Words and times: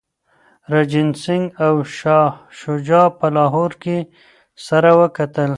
رنجیت 0.71 1.13
سنګ 1.23 1.45
او 1.65 1.73
شاه 1.97 2.29
شجاع 2.59 3.07
په 3.19 3.27
لاهور 3.35 3.71
کي 3.83 3.97
سره 4.67 4.89
وکتل. 4.99 5.49